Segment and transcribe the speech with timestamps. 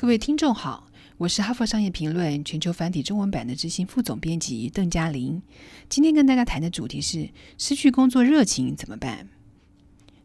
[0.00, 5.42] 各位听众好，我是哈佛商业评论全球繁体中文版的执行副总编辑邓嘉玲。
[5.90, 9.28] 今天跟大家谈的主题是：失去工作热情怎么办？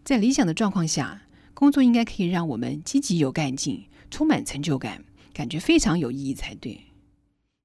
[0.05, 5.03] 在理想的状况下，工作应该可以让我们积极有干劲，充满成就感，
[5.33, 6.79] 感觉非常有意义才对。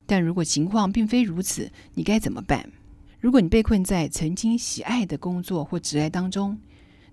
[0.05, 2.73] 但如果情况并非如此，你该怎么办？
[3.21, 6.59] 如果你被困在曾经喜爱的工作或职爱当中，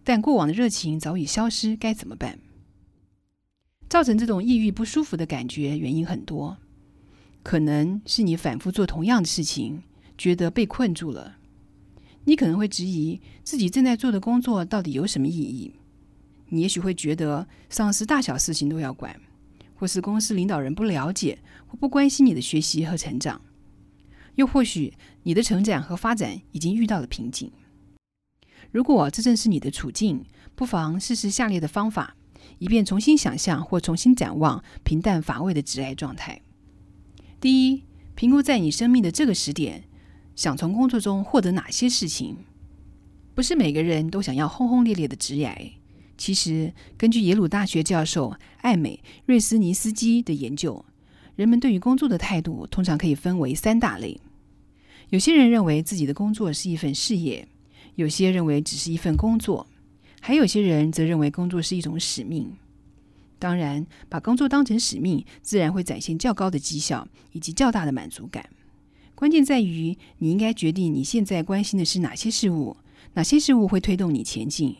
[0.03, 2.39] 但过往的热情早已消失，该怎么办？
[3.89, 6.57] 造成这种抑郁不舒服的感觉，原因很多，
[7.41, 9.83] 可能是你反复做同样的事情，
[10.17, 11.37] 觉得被困住了。
[12.25, 15.73] 你可能会质疑自己正在做的工作到底有什么意义。
[16.49, 19.19] 你也许会觉得上司大小事情都要管，
[19.75, 23.41] 或是公司领导人不了解或不关心你的学习和成长，
[24.35, 27.49] 又或许你的成长和发展已经遇到了瓶颈。
[28.71, 30.25] 如果这正是你的处境，
[30.55, 32.17] 不妨试试下列的方法。
[32.59, 36.41] 以便重新想象或重新展望平淡乏味的职爱状态。
[37.39, 37.83] 第一，
[38.15, 39.83] 评估在你生命的这个时点，
[40.35, 42.37] 想从工作中获得哪些事情。
[43.35, 45.73] 不是每个人都想要轰轰烈烈的职业。
[46.17, 50.83] 其实，根据耶鲁大学教授艾美瑞斯尼斯基的研究，
[51.35, 54.19] 人们对于工作的态度通常可以分为三大类。
[55.09, 57.47] 有些人认为自己的工作是一份事业，
[57.93, 59.67] 有些认为只是一份工作。
[60.27, 62.51] 还有些人则认为工作是一种使命。
[63.39, 68.49] 当然，把工作当成使命，自然会展现较高的绩效以及较大的满足感。
[69.15, 72.75] 关键在于，你应该决定你现在关心的是哪些事物，
[73.13, 74.75] 哪些事物会推动你前进，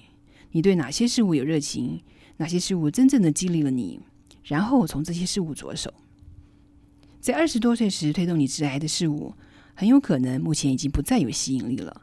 [0.51, 2.01] 你对哪些事物有热情，
[2.35, 4.01] 哪些事物真正的激励了你，
[4.43, 5.93] 然后从这些事物着手。
[7.21, 9.33] 在二十多岁时推动你致癌的事物，
[9.75, 12.01] 很有可能目前已经不再有吸引力了。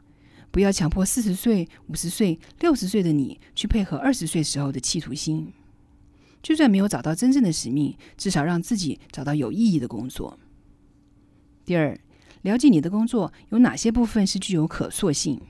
[0.55, 5.51] 不要强迫四十岁、五十岁、六十岁的你去配合二十岁时候的企图心。
[6.41, 10.39] 就算没有找到真正的使命，至少让自己找到有意义的工作。
[11.65, 11.99] 第二，
[12.43, 15.41] 了解你的工作有哪些部分是具有可塑性。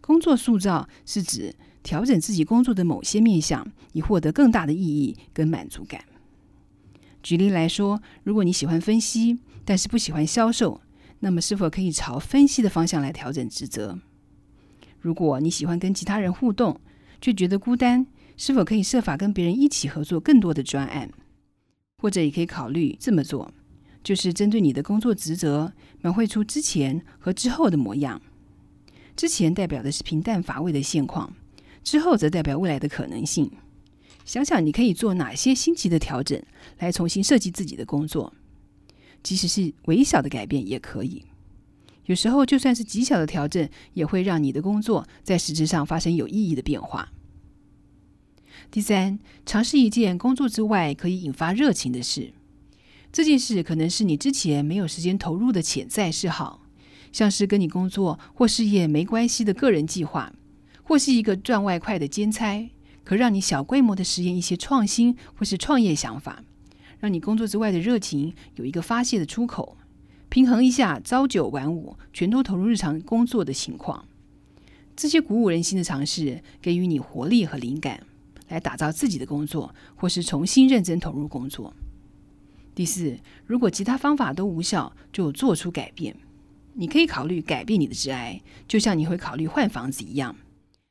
[0.00, 6.02] 工作塑造是指调整自己工作的某些面向，以获得更大的意义跟满足感。
[7.22, 10.80] 举例来说，如果你喜欢分析，但是不喜欢销售。
[11.20, 13.98] 那么，是否可以朝分析的方向来调整职责？
[15.00, 16.80] 如果你喜欢跟其他人互动，
[17.20, 18.06] 却觉得孤单，
[18.36, 21.10] 是否可以设法跟别人一起合作更多的专案？
[22.00, 23.52] 或者也可以考虑这么做，
[24.04, 28.22] 就是针对你的工作职责，描绘出之前和之后的模样。
[29.16, 31.32] 之前代表的是平淡乏味的现况，
[31.82, 33.50] 之后则代表未来的可能性。
[34.24, 36.40] 想想你可以做哪些新奇的调整，
[36.78, 38.32] 来重新设计自己的工作。
[39.22, 41.24] 即使是微小的改变也可以，
[42.06, 47.12] 有时候就算是极小的调整，也会让你的工作在实质上发生有意义的变化。
[48.70, 52.32] 第三，尝试一件工作之外可以引发热情的事。
[53.10, 56.62] 这件事可能是你之前没有时间投入的潜在嗜好，
[57.10, 60.32] 像是跟你工作或事业没关系的个人计划，
[60.82, 62.70] 或是一个赚外快的兼差，
[63.04, 66.44] 可让你小规模的实验一些创新或是创业想法。
[67.00, 69.76] 让你工作之外的热情有一个发泄的出口，
[70.28, 74.04] 平衡一下朝九晚五全都投入日常工作的情况。
[74.96, 78.04] 这些鼓舞人心的尝试，给予你活力和灵感，
[78.48, 81.72] 来打造自己的工作，或是重新认真投入工作。
[82.74, 86.16] 第四，如果其他方法都无效，就做出改变。
[86.74, 90.34] 你可以考虑改变你的挚爱，就像你会考虑换房子一样。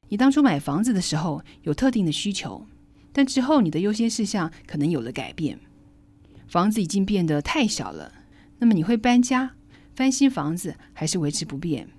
[0.09, 2.65] 你当初买房子的时候有特定的需求，
[3.11, 5.59] 但之后你的优先事项可能有了改变。
[6.47, 8.11] 房子已经变得太小了，
[8.59, 9.55] 那么你会搬家、
[9.95, 11.89] 翻新房子，还是维持不变？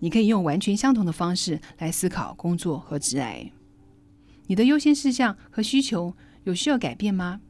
[0.00, 3.52] 你可以用完全相同的方式来思考工作和职癌。
[4.46, 7.40] 你的优先事项和需求有需要改变吗？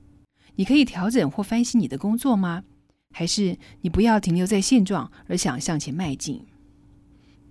[0.56, 2.65] 你可以调整或翻新你的工作吗？
[3.12, 6.44] 还是你不要停留在现状，而想向前迈进？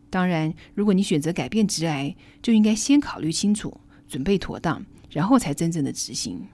[0.09, 6.45] 当然，如果你选择改变职癌，就应该先考虑清楚、准备妥当，然后才真正的执行。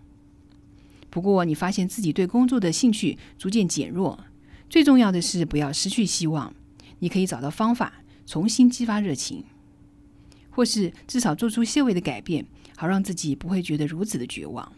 [1.15, 4.19] 不过，你发现自己对工作的兴趣逐渐减弱，
[4.69, 6.53] 最重要的是不要失去希望。
[6.99, 9.45] 你可以找到方法重新激发热情，
[10.49, 12.45] 或是至少做出些微的改变，
[12.75, 14.73] 好让自己不会觉得如此的绝望。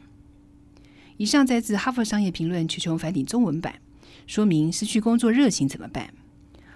[1.17, 3.81] 以上摘自《哈佛商业评论》全球繁体中文版，
[4.27, 6.13] 说明失去工作热情怎么办。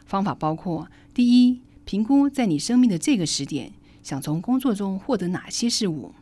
[0.08, 3.72] 方法包括：第一，评估在你生命的这个时点，
[4.02, 6.16] 想从工作中获得哪些事物；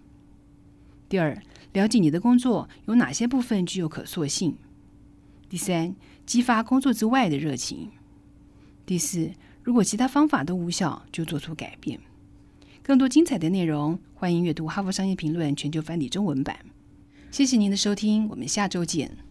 [1.08, 1.42] 第二，
[1.74, 4.56] 了解你的工作有哪些部分具有可塑性。
[5.48, 5.96] 第三，
[6.26, 7.90] 激发工作之外的热情。
[8.86, 9.32] 第四，
[9.64, 12.00] 如果其他方法都无效，就做出改变。
[12.82, 16.58] 更多精彩的内容，欢迎阅读《哈佛商业评论》全球繁体中文版。
[17.30, 19.29] 谢谢您的收听，我们下周见。